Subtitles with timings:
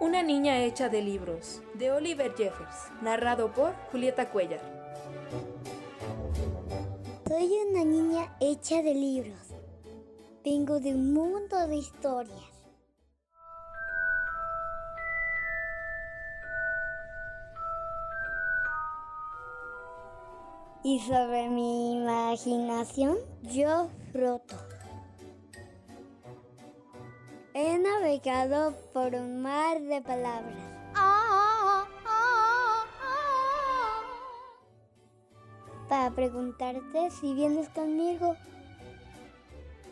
[0.00, 4.60] Una niña hecha de libros, de Oliver Jeffers, narrado por Julieta Cuellar.
[7.26, 9.40] Soy una niña hecha de libros.
[10.44, 12.38] Vengo de un mundo de historias.
[20.84, 24.67] Y sobre mi imaginación, yo froto.
[27.98, 30.56] Navegado por un mar de palabras.
[35.88, 38.36] Para preguntarte si vienes conmigo.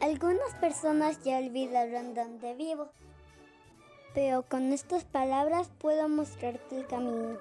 [0.00, 2.88] Algunas personas ya olvidaron dónde vivo,
[4.14, 7.38] pero con estas palabras puedo mostrarte el camino.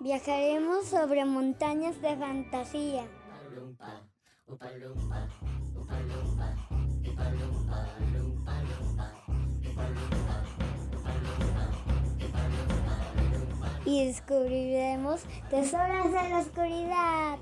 [0.00, 3.06] Viajaremos sobre montañas de fantasía.
[13.84, 17.38] Y descubriremos tesoros de la oscuridad.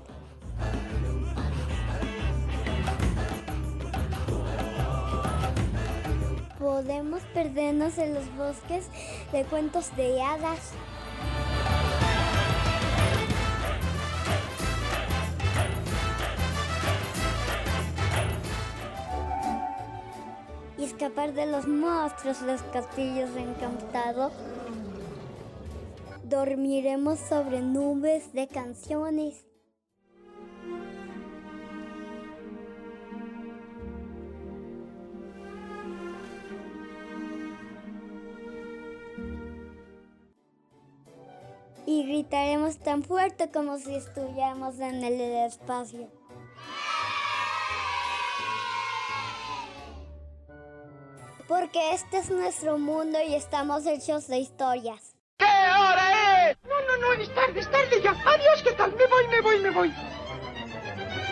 [6.59, 8.89] Podemos perdernos en los bosques
[9.31, 10.73] de cuentos de hadas.
[21.07, 24.33] Escapar de los monstruos, los castillos encantados.
[26.23, 29.45] Dormiremos sobre nubes de canciones.
[41.89, 46.09] y gritaremos tan fuerte como si estuviéramos en el espacio.
[51.47, 55.15] Porque este es nuestro mundo y estamos hechos de historias.
[55.37, 56.57] ¿Qué hora es?
[56.63, 58.11] No, no, no, es tarde, es tarde ya.
[58.11, 58.91] Adiós, ¿qué tal?
[58.95, 59.93] Me voy, me voy, me voy.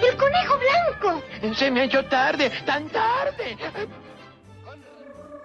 [0.01, 1.23] ¡El conejo blanco!
[1.55, 3.57] Se me ha hecho tarde, tan tarde.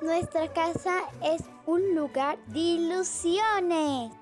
[0.03, 4.12] Nuestra casa es un lugar de ilusiones.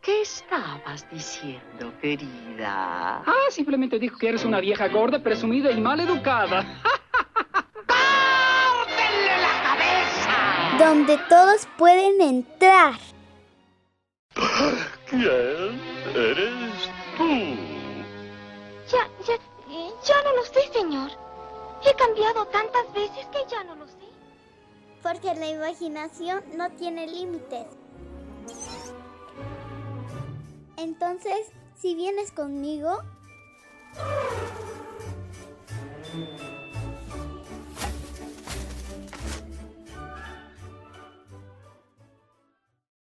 [0.00, 3.22] ¿Qué estabas diciendo, querida?
[3.26, 6.64] Ah, simplemente dijo que eres una vieja gorda, presumida y mal educada.
[10.78, 12.94] Donde todos pueden entrar.
[15.10, 15.80] ¿Quién
[16.14, 17.24] eres tú?
[18.90, 19.36] Ya, ya,
[20.04, 21.10] ya no lo sé, señor.
[21.84, 24.08] He cambiado tantas veces que ya no lo sé.
[25.02, 27.66] Porque la imaginación no tiene límites.
[30.76, 33.02] Entonces, si vienes conmigo...